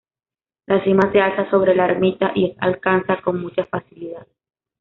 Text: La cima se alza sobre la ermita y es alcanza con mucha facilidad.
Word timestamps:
La 0.65 0.83
cima 0.83 1.11
se 1.11 1.21
alza 1.21 1.47
sobre 1.51 1.75
la 1.75 1.85
ermita 1.85 2.31
y 2.33 2.45
es 2.45 2.57
alcanza 2.59 3.21
con 3.21 3.39
mucha 3.39 3.67
facilidad. 3.67 4.25